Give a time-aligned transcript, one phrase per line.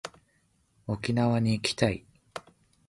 [0.87, 2.03] 沖縄に行きたい